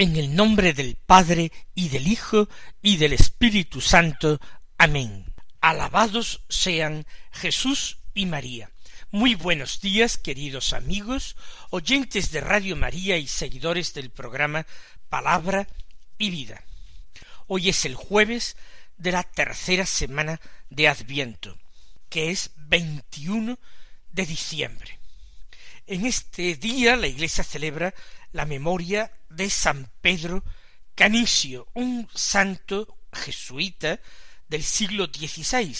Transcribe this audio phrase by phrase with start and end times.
[0.00, 2.48] En el nombre del Padre y del Hijo
[2.80, 4.40] y del Espíritu Santo.
[4.78, 5.24] Amén.
[5.60, 8.70] Alabados sean Jesús y María.
[9.10, 11.34] Muy buenos días, queridos amigos,
[11.70, 14.68] oyentes de Radio María y seguidores del programa
[15.08, 15.66] Palabra
[16.16, 16.62] y Vida.
[17.48, 18.56] Hoy es el jueves
[18.98, 20.40] de la tercera semana
[20.70, 21.58] de Adviento,
[22.08, 23.58] que es 21
[24.12, 25.00] de diciembre.
[25.88, 27.92] En este día la Iglesia celebra
[28.30, 30.44] la memoria de San Pedro
[30.94, 34.00] Canicio, un santo jesuita
[34.48, 35.76] del siglo XVI,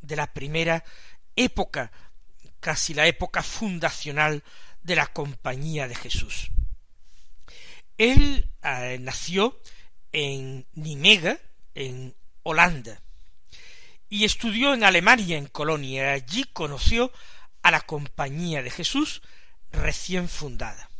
[0.00, 0.84] de la primera
[1.36, 1.90] época,
[2.60, 4.42] casi la época fundacional
[4.82, 6.50] de la Compañía de Jesús.
[7.96, 9.60] Él eh, nació
[10.12, 11.38] en Nimega,
[11.74, 13.00] en Holanda,
[14.08, 16.12] y estudió en Alemania, en Colonia.
[16.12, 17.10] Allí conoció
[17.62, 19.22] a la Compañía de Jesús
[19.70, 20.91] recién fundada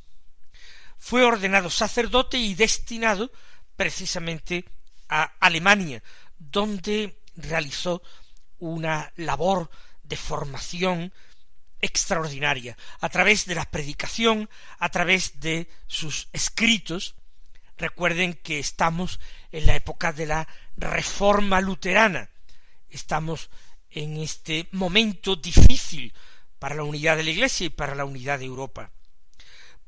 [1.03, 3.33] fue ordenado sacerdote y destinado
[3.75, 4.65] precisamente
[5.09, 6.01] a Alemania,
[6.39, 8.05] donde realizó
[8.61, 9.69] una labor
[10.05, 11.13] de formación
[11.81, 17.17] extraordinaria, a través de la predicación, a través de sus escritos.
[17.77, 19.19] Recuerden que estamos
[19.51, 22.31] en la época de la reforma luterana,
[22.89, 23.51] estamos
[23.91, 26.15] en este momento difícil
[26.61, 28.93] para la unidad de la Iglesia y para la unidad de Europa.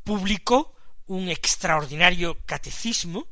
[0.03, 0.74] Publicó
[1.07, 3.27] un extraordinario catecismo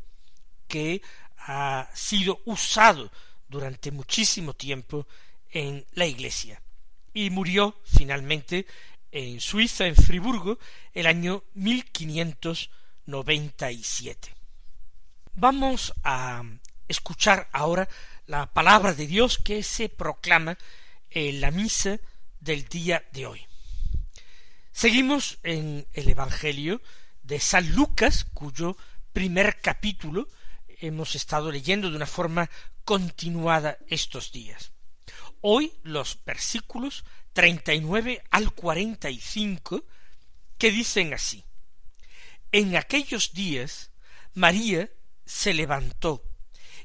[0.69, 1.03] que
[1.39, 3.11] ha sido usado
[3.49, 5.09] durante muchísimo tiempo
[5.51, 6.63] en la Iglesia
[7.13, 8.67] y murió finalmente
[9.11, 10.61] en Suiza, en Friburgo,
[10.95, 14.35] el año 1597.
[15.35, 16.43] Vamos a
[16.89, 17.89] escuchar ahora
[18.27, 20.59] la palabra de Dios que se proclama
[21.11, 21.99] en la misa
[22.41, 23.47] del día de hoy.
[24.73, 26.81] Seguimos en el Evangelio
[27.23, 28.77] de San Lucas, cuyo
[29.13, 30.29] primer capítulo
[30.81, 32.51] hemos estado leyendo de una forma
[32.85, 34.73] continuada estos días.
[35.41, 39.85] Hoy los versículos treinta y nueve al cuarenta y cinco
[40.59, 41.45] que dicen así
[42.51, 43.91] En aquellos días
[44.35, 44.91] María
[45.25, 46.23] se levantó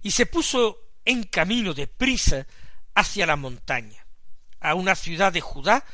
[0.01, 2.45] y se puso en camino de prisa
[2.93, 4.05] hacia la montaña,
[4.59, 5.85] a una ciudad de Judá,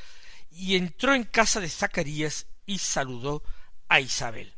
[0.49, 3.43] y entró en casa de Zacarías y saludó
[3.87, 4.53] a Isabel.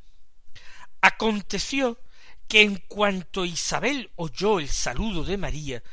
[1.02, 2.00] Aconteció
[2.48, 5.84] que en cuanto Isabel oyó el saludo de María,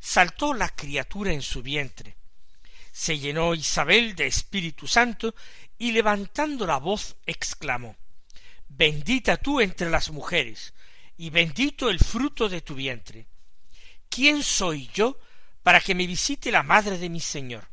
[0.00, 2.16] saltó la criatura en su vientre.
[2.92, 5.34] Se llenó Isabel de Espíritu Santo
[5.78, 7.96] y levantando la voz exclamó
[8.68, 10.74] Bendita tú entre las mujeres,
[11.16, 13.26] y bendito el fruto de tu vientre.
[14.08, 15.18] ¿Quién soy yo
[15.62, 17.68] para que me visite la madre de mi Señor?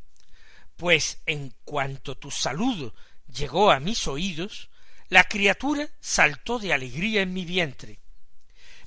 [0.78, 2.94] Pues en cuanto tu saludo
[3.28, 4.70] llegó a mis oídos,
[5.10, 8.00] la criatura saltó de alegría en mi vientre.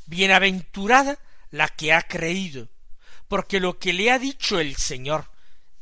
[0.06, 1.18] Bienaventurada
[1.50, 2.68] la que ha creído,
[3.28, 5.30] porque lo que le ha dicho el Señor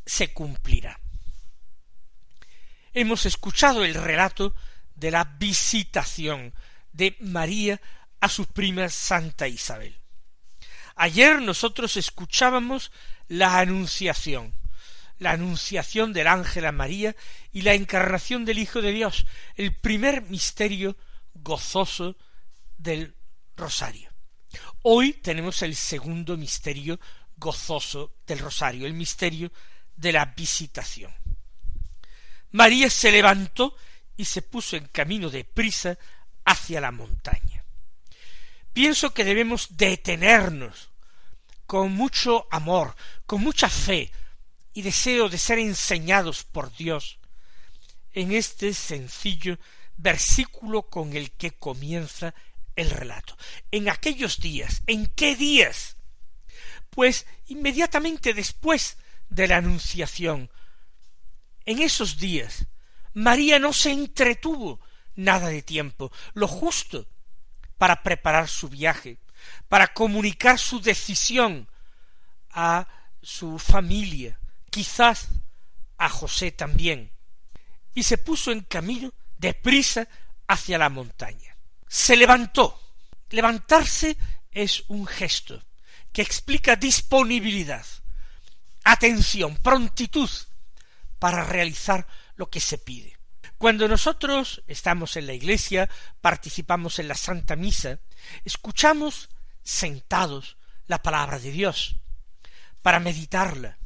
[0.05, 1.01] se cumplirá.
[2.93, 4.55] Hemos escuchado el relato
[4.95, 6.55] de la visitación
[6.93, 7.81] de María
[8.21, 9.97] a su prima Santa Isabel.
[10.95, 12.91] Ayer nosotros escuchábamos
[13.29, 14.55] la anunciación,
[15.19, 17.17] la anunciación del ángel a María
[17.53, 20.97] y la encarnación del Hijo de Dios, el primer misterio
[21.35, 22.17] gozoso
[22.77, 23.15] del
[23.57, 24.11] rosario.
[24.83, 27.01] Hoy tenemos el segundo misterio
[27.37, 29.53] gozoso del rosario, el misterio
[29.97, 31.13] de la visitación.
[32.53, 33.77] María se levantó
[34.17, 35.99] y se puso en camino de prisa
[36.45, 37.65] hacia la montaña.
[38.73, 40.91] Pienso que debemos detenernos
[41.67, 42.95] con mucho amor,
[43.27, 44.13] con mucha fe,
[44.77, 47.19] y deseo de ser enseñados por Dios
[48.13, 49.59] en este sencillo
[49.97, 52.35] versículo con el que comienza
[52.75, 53.39] el relato.
[53.71, 55.97] En aquellos días, ¿en qué días?
[56.91, 58.99] Pues inmediatamente después
[59.31, 60.51] de la Anunciación.
[61.65, 62.67] En esos días,
[63.15, 64.79] María no se entretuvo
[65.15, 67.09] nada de tiempo, lo justo
[67.79, 69.17] para preparar su viaje,
[69.69, 71.67] para comunicar su decisión
[72.51, 72.87] a
[73.23, 74.39] su familia,
[74.77, 75.29] quizás
[75.97, 77.11] a José también,
[77.95, 80.07] y se puso en camino deprisa
[80.47, 81.57] hacia la montaña.
[81.89, 82.79] Se levantó.
[83.31, 84.19] Levantarse
[84.51, 85.65] es un gesto
[86.13, 87.87] que explica disponibilidad,
[88.85, 90.29] atención, prontitud
[91.19, 93.17] para realizar lo que se pide.
[93.57, 95.89] Cuando nosotros estamos en la iglesia,
[96.21, 97.99] participamos en la Santa Misa,
[98.45, 99.31] escuchamos
[99.63, 101.97] sentados la palabra de Dios
[102.83, 103.79] para meditarla.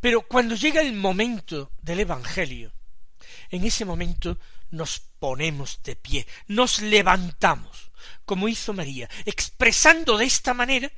[0.00, 2.72] Pero cuando llega el momento del Evangelio,
[3.50, 4.38] en ese momento
[4.70, 7.90] nos ponemos de pie, nos levantamos,
[8.24, 10.90] como hizo María, expresando de esta manera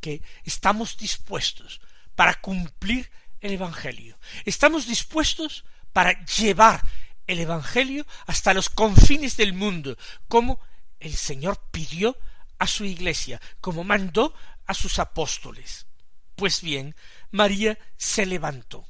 [0.00, 1.80] que estamos dispuestos
[2.14, 3.10] para cumplir
[3.40, 4.18] el Evangelio.
[4.44, 6.82] Estamos dispuestos para llevar
[7.26, 9.96] el Evangelio hasta los confines del mundo,
[10.28, 10.60] como
[11.00, 12.16] el Señor pidió
[12.58, 14.34] a su iglesia, como mandó
[14.66, 15.86] a sus apóstoles.
[16.34, 16.94] Pues bien,
[17.30, 18.86] María se levantó.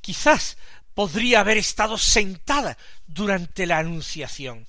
[0.00, 0.56] Quizás
[0.94, 4.66] podría haber estado sentada durante la anunciación.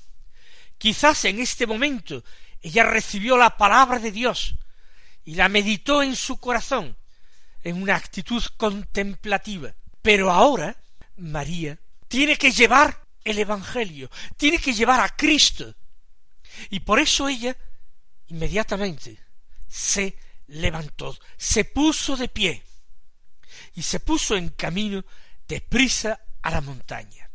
[0.78, 2.24] Quizás en este momento
[2.62, 4.56] ella recibió la palabra de Dios
[5.24, 6.98] y la meditó en su corazón
[7.64, 9.74] en una actitud contemplativa.
[10.02, 10.76] Pero ahora
[11.18, 15.76] María tiene que llevar el Evangelio, tiene que llevar a Cristo.
[16.70, 17.56] Y por eso ella
[18.28, 19.20] inmediatamente
[19.68, 20.18] se
[20.48, 22.64] levantó, se puso de pie
[23.78, 25.06] y se puso en camino
[25.48, 27.30] deprisa a la montaña.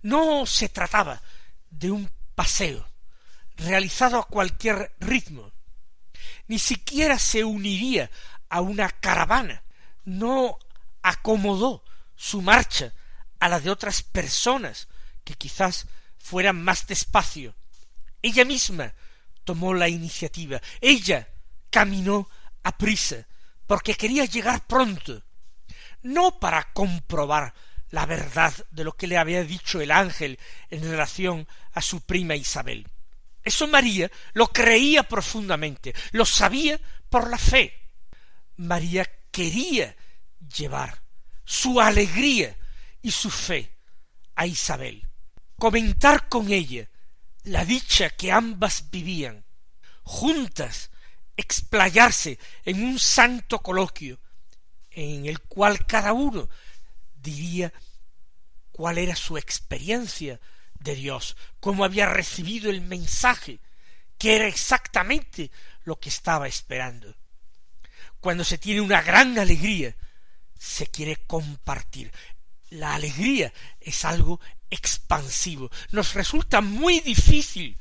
[0.00, 1.20] No se trataba
[1.68, 2.88] de un paseo
[3.54, 5.52] realizado a cualquier ritmo,
[6.46, 8.10] ni siquiera se uniría
[8.48, 9.62] a una caravana,
[10.06, 10.58] no
[11.02, 11.84] acomodó
[12.16, 12.94] su marcha
[13.38, 14.88] a la de otras personas
[15.22, 15.86] que quizás
[16.18, 17.54] fueran más despacio.
[18.22, 18.94] Ella misma
[19.44, 21.28] tomó la iniciativa, ella
[21.68, 22.26] caminó
[22.62, 23.26] a prisa,
[23.66, 25.24] porque quería llegar pronto,
[26.02, 27.54] no para comprobar
[27.90, 30.38] la verdad de lo que le había dicho el ángel
[30.70, 32.86] en relación a su prima Isabel.
[33.42, 36.78] Eso María lo creía profundamente, lo sabía
[37.08, 37.72] por la fe.
[38.56, 39.96] María quería
[40.56, 41.02] llevar
[41.44, 42.56] su alegría
[43.00, 43.74] y su fe
[44.34, 45.06] a Isabel,
[45.56, 46.88] comentar con ella
[47.44, 49.44] la dicha que ambas vivían,
[50.02, 50.90] juntas
[51.38, 54.20] explayarse en un santo coloquio,
[54.98, 56.48] en el cual cada uno
[57.14, 57.72] diría
[58.72, 60.40] cuál era su experiencia
[60.80, 63.60] de Dios, cómo había recibido el mensaje,
[64.18, 65.50] que era exactamente
[65.84, 67.14] lo que estaba esperando.
[68.20, 69.94] Cuando se tiene una gran alegría,
[70.58, 72.12] se quiere compartir.
[72.70, 75.70] La alegría es algo expansivo.
[75.92, 77.78] Nos resulta muy difícil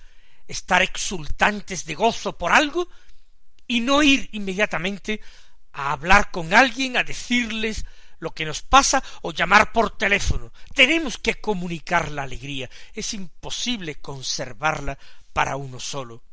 [0.48, 2.88] estar exultantes de gozo por algo
[3.68, 5.20] y no ir inmediatamente
[5.78, 7.86] a hablar con alguien, a decirles
[8.18, 10.52] lo que nos pasa o llamar por teléfono.
[10.74, 12.68] Tenemos que comunicar la alegría.
[12.96, 14.98] Es imposible conservarla
[15.34, 16.24] para uno solo.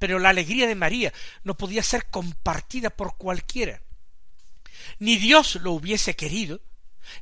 [0.00, 1.12] Pero la alegría de María
[1.44, 3.80] no podía ser compartida por cualquiera.
[4.98, 6.60] Ni Dios lo hubiese querido,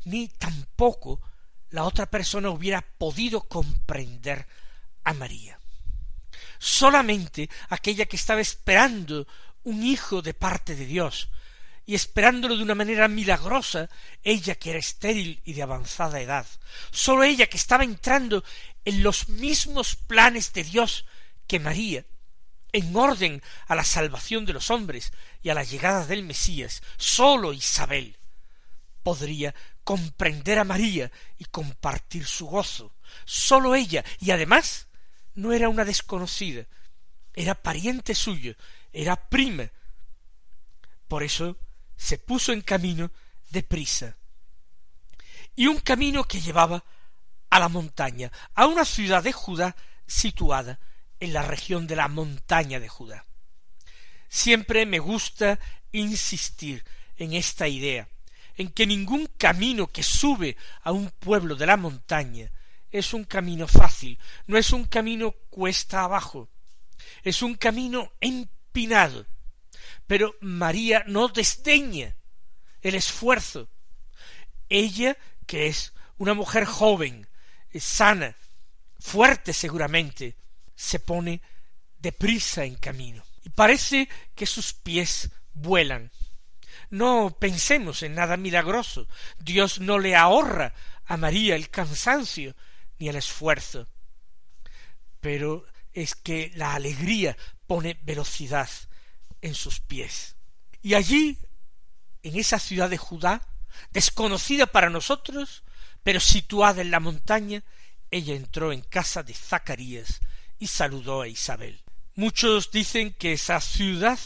[0.05, 1.21] ni tampoco
[1.69, 4.47] la otra persona hubiera podido comprender
[5.05, 5.61] a María.
[6.59, 9.27] Solamente aquella que estaba esperando
[9.67, 11.29] un hijo de parte de Dios,
[11.85, 13.91] y esperándolo de una manera milagrosa,
[14.23, 16.47] ella que era estéril y de avanzada edad,
[16.93, 18.45] sólo ella que estaba entrando
[18.85, 21.05] en los mismos planes de Dios
[21.49, 22.05] que María,
[22.73, 27.53] en orden a la salvación de los hombres y a la llegada del Mesías, sólo
[27.53, 28.17] Isabel
[29.03, 32.95] podría comprender a María y compartir su gozo.
[33.25, 34.87] Sólo ella, y además
[35.35, 36.67] no era una desconocida,
[37.35, 38.55] era pariente suyo,
[38.97, 39.71] era prima.
[41.07, 41.59] Por eso
[41.97, 43.13] se puso en camino
[43.51, 44.17] de prisa.
[45.55, 46.83] Y un camino que llevaba
[47.51, 49.77] a la montaña, a una ciudad de Judá
[50.07, 50.81] situada
[51.21, 53.25] en la región de la montaña de Judá.
[54.29, 55.61] Siempre me gusta
[55.93, 56.85] insistir
[57.17, 58.09] en esta idea,
[58.57, 62.51] en que ningún camino que sube a un pueblo de la montaña
[62.91, 66.49] es un camino fácil, no es un camino cuesta abajo,
[67.23, 68.13] es un camino
[70.07, 72.17] pero María no desdeña
[72.83, 73.69] el esfuerzo.
[74.69, 75.17] Ella,
[75.47, 77.27] que es una mujer joven,
[77.79, 78.37] sana,
[78.99, 80.37] fuerte seguramente,
[80.75, 81.41] se pone
[81.99, 83.25] deprisa en camino.
[83.45, 86.11] Y parece que sus pies vuelan.
[86.91, 89.09] No pensemos en nada milagroso.
[89.39, 90.75] Dios no le ahorra
[91.07, 92.55] a María el cansancio
[92.99, 93.89] ni el esfuerzo.
[95.21, 98.69] Pero es que la alegría pone velocidad
[99.41, 100.37] en sus pies.
[100.83, 101.39] Y allí,
[102.23, 103.43] en esa ciudad de Judá,
[103.91, 105.65] desconocida para nosotros,
[106.03, 107.65] pero situada en la montaña,
[108.11, 110.21] ella entró en casa de Zacarías
[110.59, 111.83] y saludó a Isabel.
[112.15, 114.19] Muchos dicen que esa ciudad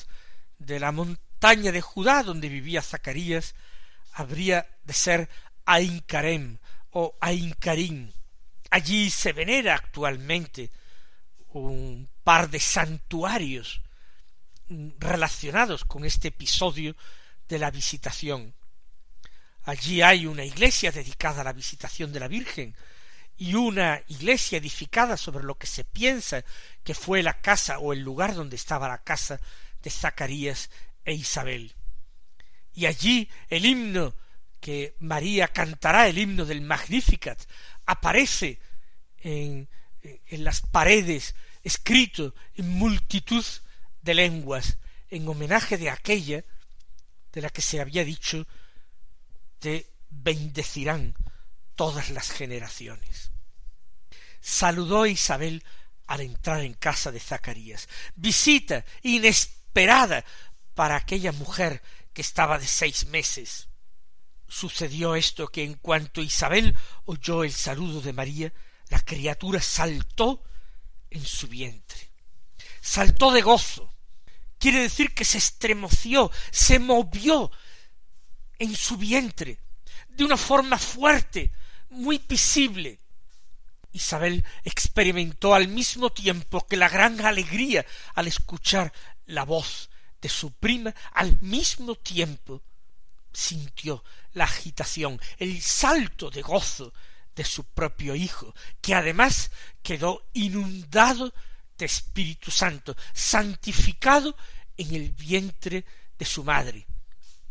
[0.59, 3.55] de la montaña de Judá donde vivía Zacarías
[4.13, 5.29] habría de ser
[5.65, 6.59] Aincarem
[6.91, 8.13] o Aincarim.
[8.71, 10.71] Allí se venera actualmente
[11.49, 13.83] un par de santuarios
[14.99, 16.97] relacionados con este episodio
[17.49, 18.55] de la visitación.
[19.65, 22.75] Allí hay una iglesia dedicada a la visitación de la Virgen
[23.37, 26.45] y una iglesia edificada sobre lo que se piensa
[26.85, 29.41] que fue la casa o el lugar donde estaba la casa
[29.83, 30.71] de Zacarías
[31.05, 31.75] e Isabel.
[32.75, 34.15] Y allí el himno
[34.61, 37.41] que María cantará, el himno del Magnificat,
[37.87, 38.61] aparece
[39.19, 39.69] en,
[40.03, 43.45] en las paredes, escrito en multitud
[44.03, 46.45] de lenguas, en homenaje de aquella
[47.33, 48.47] de la que se había dicho
[49.59, 51.15] te bendecirán
[51.75, 53.31] todas las generaciones.
[54.41, 55.65] Saludó Isabel
[56.07, 57.89] al entrar en casa de Zacarías.
[58.17, 60.25] Visita inesperada
[60.75, 63.69] para aquella mujer que estaba de seis meses.
[64.49, 68.53] Sucedió esto que en cuanto Isabel oyó el saludo de María,
[68.89, 70.43] la criatura saltó
[71.11, 72.11] en su vientre.
[72.81, 73.93] Saltó de gozo.
[74.59, 77.51] Quiere decir que se estremoció, se movió
[78.59, 79.59] en su vientre,
[80.09, 81.51] de una forma fuerte,
[81.89, 83.01] muy visible.
[83.93, 88.93] Isabel experimentó al mismo tiempo que la gran alegría al escuchar
[89.27, 89.91] la voz
[90.21, 92.63] de su prima, al mismo tiempo
[93.33, 96.93] sintió la agitación, el salto de gozo
[97.35, 99.51] de su propio hijo, que además
[99.83, 101.33] quedó inundado
[101.79, 104.37] de Espíritu Santo, santificado
[104.77, 105.85] en el vientre
[106.19, 106.87] de su madre.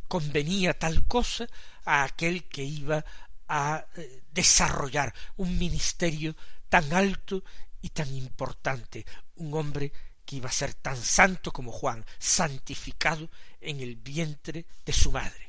[0.07, 1.47] Convenía tal cosa
[1.85, 3.03] a aquel que iba
[3.47, 6.35] a eh, desarrollar un ministerio
[6.69, 7.43] tan alto
[7.81, 9.05] y tan importante,
[9.35, 9.91] un hombre
[10.25, 15.48] que iba a ser tan santo como Juan, santificado en el vientre de su madre.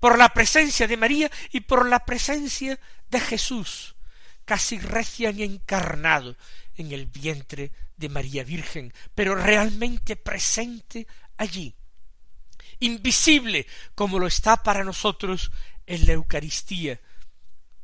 [0.00, 2.78] Por la presencia de María y por la presencia
[3.08, 3.94] de Jesús,
[4.44, 6.36] casi recién encarnado
[6.76, 11.74] en el vientre de María Virgen, pero realmente presente allí,
[12.80, 15.52] invisible como lo está para nosotros
[15.86, 17.00] en la Eucaristía,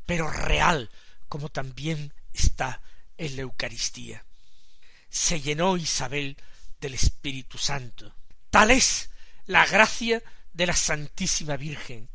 [0.07, 0.91] pero real
[1.29, 2.81] como también está
[3.17, 4.25] en la Eucaristía.
[5.09, 6.37] Se llenó Isabel
[6.81, 8.15] del Espíritu Santo.
[8.51, 9.11] Tal es
[9.47, 10.23] la gracia
[10.59, 12.09] de la Santísima Virgen.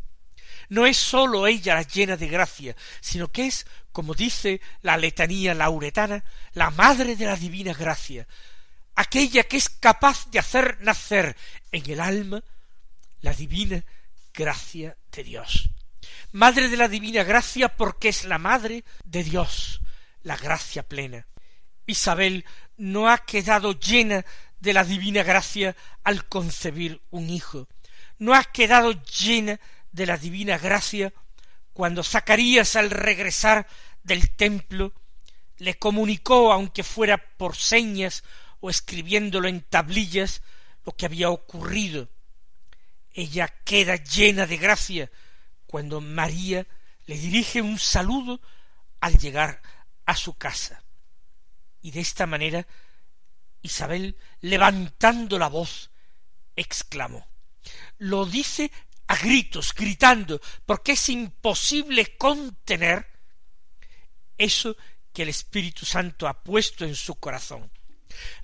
[0.68, 5.54] No es sólo ella la llena de gracia, sino que es, como dice la letanía
[5.54, 8.28] lauretana, la madre de la divina gracia,
[8.96, 11.38] aquella que es capaz de hacer nacer
[11.72, 12.44] en el alma
[13.22, 13.82] la divina
[14.34, 15.70] gracia de Dios.
[16.34, 19.80] Madre de la Divina Gracia porque es la Madre de Dios,
[20.24, 21.28] la gracia plena.
[21.86, 22.44] Isabel
[22.76, 24.26] no ha quedado llena
[24.60, 27.70] de la Divina Gracia al concebir un hijo,
[28.17, 29.60] no ha quedado llena
[29.91, 31.13] de la Divina Gracia
[31.74, 33.67] cuando Zacarías al regresar
[34.03, 34.93] del templo
[35.58, 38.24] le comunicó, aunque fuera por señas
[38.60, 40.41] o escribiéndolo en tablillas,
[40.86, 42.10] lo que había ocurrido.
[43.12, 45.12] Ella queda llena de gracia
[45.67, 46.65] cuando María
[47.05, 48.41] le dirige un saludo
[49.00, 49.62] al llegar
[50.05, 50.84] a su casa.
[51.82, 52.65] Y de esta manera
[53.62, 55.89] Isabel, levantando la voz,
[56.55, 57.33] exclamó.
[57.98, 58.72] Lo dice
[59.08, 63.08] a gritos, gritando, porque es imposible contener
[64.38, 64.75] eso
[65.13, 67.72] que el Espíritu Santo ha puesto en su corazón.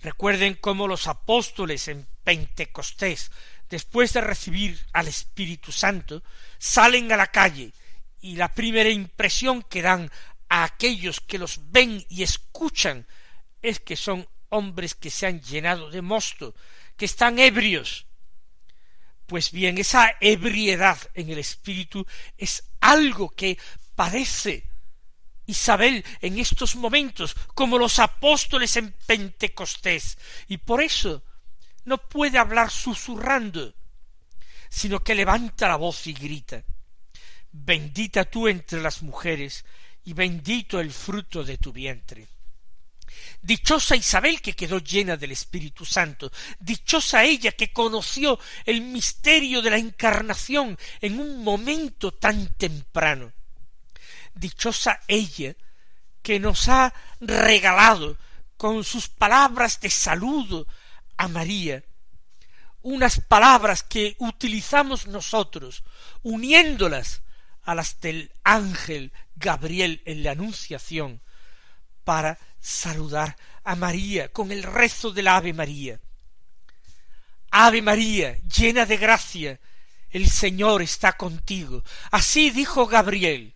[0.01, 3.31] Recuerden cómo los apóstoles en Pentecostés
[3.69, 6.23] después de recibir al Espíritu Santo,
[6.57, 7.71] salen a la calle
[8.19, 10.11] y la primera impresión que dan
[10.49, 13.07] a aquellos que los ven y escuchan
[13.61, 16.55] es que son hombres que se han llenado de mosto,
[16.97, 18.07] que están ebrios.
[19.29, 22.03] Pues bien, esa ebriedad en el espíritu
[22.36, 23.59] es algo que
[23.93, 24.65] padece
[25.45, 30.17] Isabel en estos momentos, como los apóstoles en Pentecostés,
[30.48, 31.24] y por eso
[31.86, 33.75] no puede hablar susurrando,
[34.67, 36.63] sino que levanta la voz y grita
[37.51, 39.63] Bendita tú entre las mujeres,
[40.05, 42.27] y bendito el fruto de tu vientre.
[43.41, 49.69] Dichosa Isabel que quedó llena del Espíritu Santo, dichosa ella que conoció el misterio de
[49.69, 53.31] la encarnación en un momento tan temprano.
[54.33, 55.55] Dichosa ella
[56.21, 58.17] que nos ha regalado
[58.57, 60.67] con sus palabras de saludo
[61.17, 61.83] a María,
[62.81, 65.83] unas palabras que utilizamos nosotros,
[66.23, 67.21] uniéndolas
[67.63, 71.21] a las del ángel Gabriel en la Anunciación,
[72.03, 75.99] para saludar a María con el rezo del Ave María.
[77.51, 79.59] Ave María, llena de gracia,
[80.09, 81.83] el Señor está contigo.
[82.11, 83.53] Así dijo Gabriel.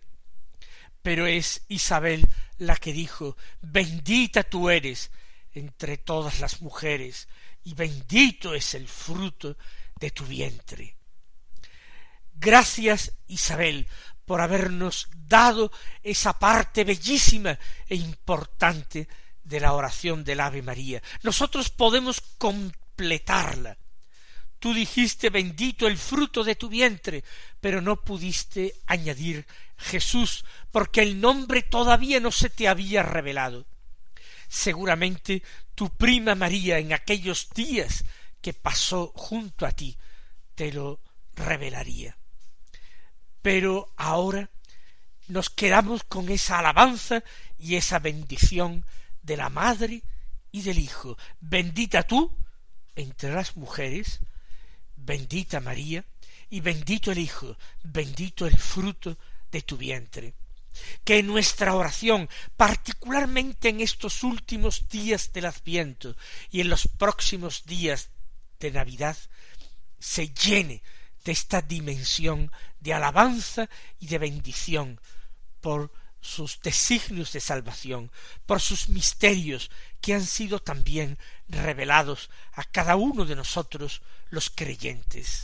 [1.02, 2.26] Pero es Isabel
[2.58, 5.10] la que dijo, bendita tú eres
[5.52, 7.28] entre todas las mujeres,
[7.64, 9.56] y bendito es el fruto
[10.00, 10.96] de tu vientre.
[12.34, 13.86] Gracias, Isabel,
[14.24, 15.70] por habernos dado
[16.02, 19.08] esa parte bellísima e importante
[19.42, 21.02] de la oración del Ave María.
[21.22, 23.76] Nosotros podemos completarla.
[24.58, 27.22] Tú dijiste bendito el fruto de tu vientre,
[27.60, 33.66] pero no pudiste añadir Jesús, porque el nombre todavía no se te había revelado.
[34.48, 35.42] Seguramente
[35.74, 38.04] tu prima María en aquellos días
[38.40, 39.96] que pasó junto a ti
[40.54, 41.00] te lo
[41.34, 42.16] revelaría.
[43.44, 44.48] Pero ahora
[45.28, 47.22] nos quedamos con esa alabanza
[47.58, 48.86] y esa bendición
[49.20, 50.02] de la Madre
[50.50, 51.18] y del Hijo.
[51.40, 52.34] Bendita tú
[52.96, 54.20] entre las mujeres,
[54.96, 56.06] bendita María,
[56.48, 59.18] y bendito el Hijo, bendito el fruto
[59.52, 60.32] de tu vientre.
[61.04, 66.16] Que nuestra oración, particularmente en estos últimos días del Adviento
[66.50, 68.08] y en los próximos días
[68.58, 69.18] de Navidad,
[69.98, 70.82] se llene
[71.24, 72.50] de esta dimensión
[72.80, 75.00] de alabanza y de bendición
[75.60, 75.90] por
[76.20, 78.10] sus designios de salvación,
[78.46, 85.42] por sus misterios que han sido también revelados a cada uno de nosotros los creyentes.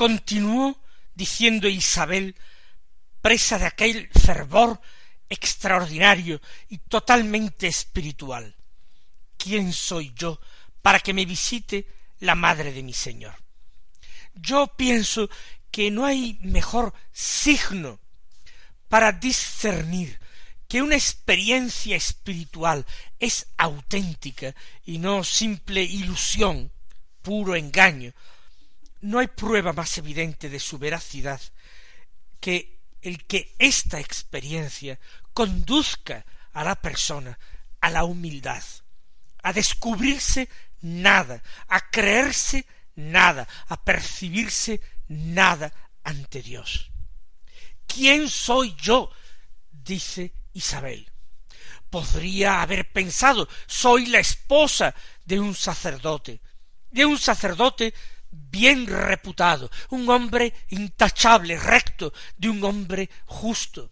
[0.00, 0.80] Continuó
[1.14, 2.34] diciendo Isabel,
[3.20, 4.80] presa de aquel fervor
[5.28, 8.56] extraordinario y totalmente espiritual.
[9.36, 10.40] ¿Quién soy yo
[10.80, 11.86] para que me visite
[12.20, 13.34] la madre de mi Señor?
[14.32, 15.28] Yo pienso
[15.70, 18.00] que no hay mejor signo
[18.88, 20.18] para discernir
[20.66, 22.86] que una experiencia espiritual
[23.18, 24.54] es auténtica
[24.86, 26.72] y no simple ilusión,
[27.20, 28.14] puro engaño,
[29.00, 31.40] no hay prueba más evidente de su veracidad
[32.40, 34.98] que el que esta experiencia
[35.32, 37.38] conduzca a la persona
[37.80, 38.62] a la humildad,
[39.42, 40.48] a descubrirse
[40.80, 45.72] nada, a creerse nada, a percibirse nada
[46.04, 46.90] ante Dios.
[47.86, 49.10] ¿Quién soy yo?
[49.70, 51.10] dice Isabel.
[51.88, 56.40] Podría haber pensado, soy la esposa de un sacerdote,
[56.90, 57.92] de un sacerdote
[58.30, 63.90] bien reputado, un hombre intachable, recto, de un hombre justo.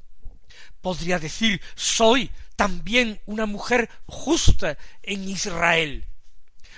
[0.80, 6.04] Podría decir, soy también una mujer justa en Israel.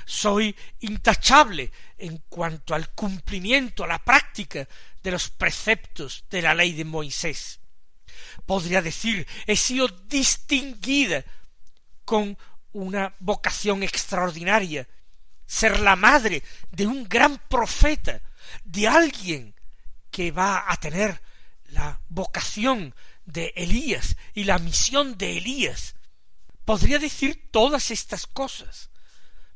[0.05, 4.66] Soy intachable en cuanto al cumplimiento, a la práctica
[5.03, 7.61] de los preceptos de la ley de Moisés.
[8.46, 11.25] Podría decir, he sido distinguida
[12.05, 12.37] con
[12.73, 14.88] una vocación extraordinaria,
[15.51, 18.23] ser la madre de un gran profeta,
[18.63, 19.53] de alguien
[20.13, 21.21] que va a tener
[21.71, 25.97] la vocación de Elías y la misión de Elías.
[26.65, 28.91] Podría decir todas estas cosas.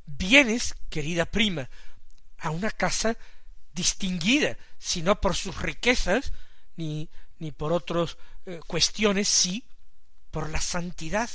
[0.04, 1.70] Vienes, querida prima,
[2.38, 3.16] a una casa
[3.72, 6.32] distinguida, si no por sus riquezas,
[6.74, 9.64] ni, ni por otras eh, cuestiones, sí
[10.32, 11.30] por la santidad,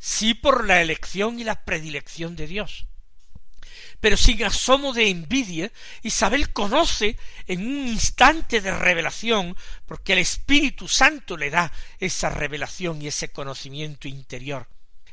[0.00, 2.88] sí por la elección y la predilección de Dios.
[4.00, 5.72] Pero sin asomo de envidia,
[6.02, 13.00] Isabel conoce en un instante de revelación, porque el Espíritu Santo le da esa revelación
[13.00, 14.68] y ese conocimiento interior,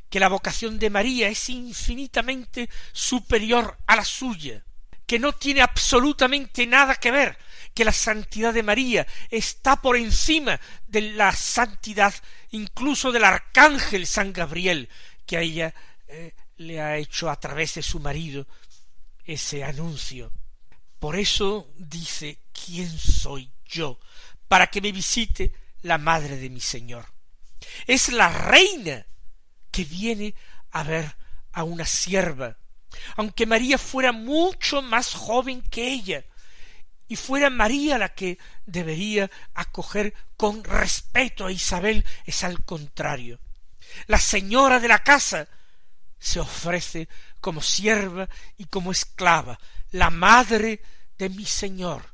[0.10, 4.64] que la vocación de María es infinitamente superior a la suya,
[5.06, 7.38] que no tiene absolutamente nada que ver,
[7.74, 12.14] que la santidad de María está por encima de la santidad
[12.52, 14.90] incluso del arcángel San Gabriel,
[15.26, 15.74] que a ella
[16.08, 18.48] eh, le ha hecho a través de su marido
[19.26, 20.32] ese anuncio.
[21.00, 24.00] Por eso dice, ¿quién soy yo
[24.48, 27.06] para que me visite la madre de mi Señor?
[27.88, 29.06] Es la reina
[29.72, 30.36] que viene
[30.72, 31.16] a ver
[31.54, 32.58] a una sierva,
[33.16, 36.24] aunque María fuera mucho más joven que ella,
[37.08, 43.40] y fuera María la que debería acoger con respeto a Isabel, es al contrario.
[44.08, 45.50] La señora de la casa
[46.22, 47.10] se ofrece
[47.42, 50.82] como sierva y como esclava, la madre
[51.18, 52.14] de mi Señor.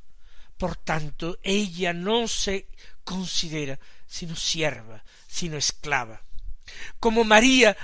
[0.58, 2.70] Por tanto, ella no se
[3.04, 6.22] considera sino sierva, sino esclava.
[7.00, 7.76] Como María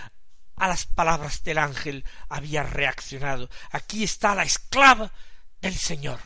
[0.56, 3.50] a las palabras del ángel había reaccionado.
[3.72, 5.12] Aquí está la esclava
[5.62, 6.22] del Señor.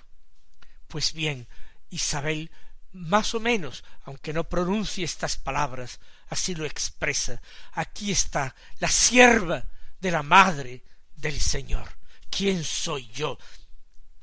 [0.87, 1.47] Pues bien,
[1.89, 2.51] Isabel
[2.93, 7.41] más o menos, aunque no pronuncie estas palabras, así lo expresa.
[7.73, 9.65] Aquí está la sierva
[9.99, 10.83] de la madre
[11.15, 11.97] del Señor.
[12.29, 13.37] ¿Quién soy yo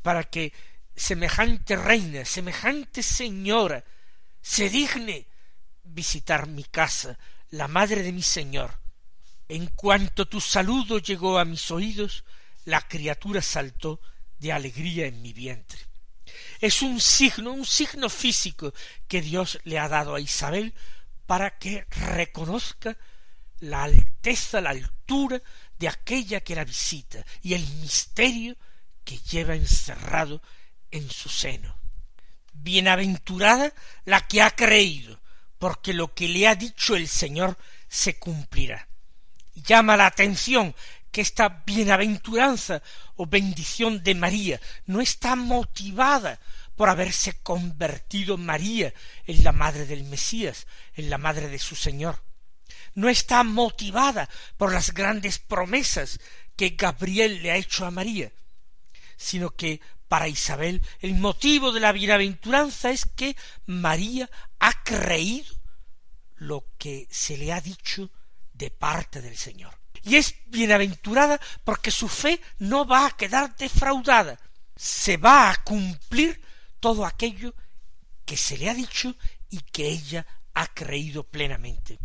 [0.02, 0.52] para que
[0.94, 3.84] semejante reina, semejante señora,
[4.40, 5.26] se digne
[5.82, 7.18] visitar mi casa,
[7.50, 8.78] la madre de mi Señor?
[9.48, 12.24] En cuanto tu saludo llegó a mis oídos,
[12.64, 14.00] la criatura saltó
[14.38, 15.80] de alegría en mi vientre.
[16.60, 18.72] Es un signo, un signo físico
[19.06, 20.74] que Dios le ha dado a Isabel
[21.26, 22.96] para que reconozca
[23.60, 25.42] la alteza, la altura
[25.78, 28.56] de aquella que la visita y el misterio
[29.04, 30.40] que lleva encerrado
[30.90, 31.78] en su seno.
[32.52, 33.72] Bienaventurada
[34.04, 35.20] la que ha creído,
[35.58, 37.58] porque lo que le ha dicho el Señor
[37.88, 38.88] se cumplirá.
[39.54, 40.74] Llama la atención
[41.10, 42.82] que esta bienaventuranza
[43.16, 46.40] o bendición de María no está motivada
[46.74, 48.92] por haberse convertido María
[49.26, 52.20] en la madre del Mesías, en la madre de su Señor
[52.94, 56.20] no está motivada por las grandes promesas
[56.56, 58.32] que Gabriel le ha hecho a María,
[59.16, 64.30] sino que para Isabel el motivo de la bienaventuranza es que María
[64.60, 65.54] ha creído
[66.36, 68.10] lo que se le ha dicho
[68.52, 69.76] de parte del Señor.
[70.02, 74.38] Y es bienaventurada porque su fe no va a quedar defraudada,
[74.76, 76.40] se va a cumplir
[76.78, 77.54] todo aquello
[78.24, 79.16] que se le ha dicho
[79.48, 81.98] y que ella ha creído plenamente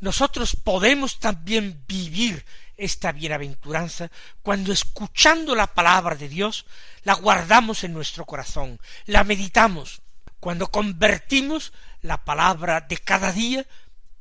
[0.00, 2.44] nosotros podemos también vivir
[2.76, 4.10] esta bienaventuranza
[4.42, 6.66] cuando escuchando la palabra de Dios
[7.04, 10.02] la guardamos en nuestro corazón, la meditamos,
[10.40, 13.64] cuando convertimos la palabra de cada día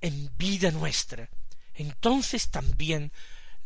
[0.01, 1.29] en vida nuestra.
[1.73, 3.11] Entonces también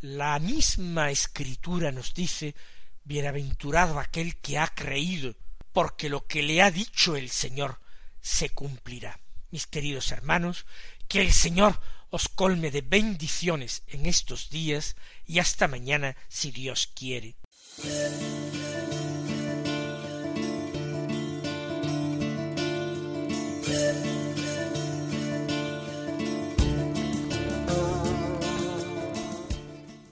[0.02, 2.56] la misma escritura nos dice
[3.04, 5.36] Bienaventurado aquel que ha creído,
[5.72, 7.80] porque lo que le ha dicho el Señor
[8.22, 9.20] se cumplirá.
[9.50, 10.65] Mis queridos hermanos,
[11.08, 16.88] que el Señor os colme de bendiciones en estos días y hasta mañana si Dios
[16.96, 17.36] quiere.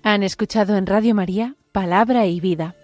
[0.03, 2.75] Han escuchado en Radio María Palabra y Vida,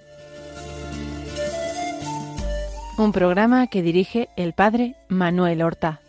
[2.97, 6.01] un programa que dirige el Padre Manuel Horta.